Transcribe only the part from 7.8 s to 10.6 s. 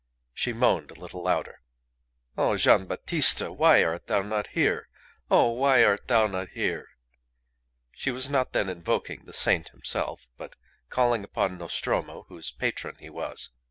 She was not then invoking the saint himself, but